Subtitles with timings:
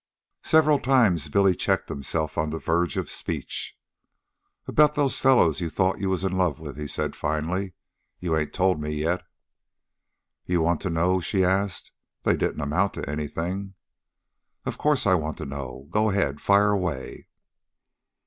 [0.41, 3.77] Several times Billy checked himself on the verge of speech.
[4.65, 7.73] "About those fellows you thought you was in love with," he said finally.
[8.17, 9.21] "You ain't told me, yet."
[10.43, 11.91] "You want to know?" she asked.
[12.23, 13.75] "They didn't amount to anything."
[14.65, 15.85] "Of course I want to know.
[15.91, 16.41] Go ahead.
[16.41, 17.27] Fire away."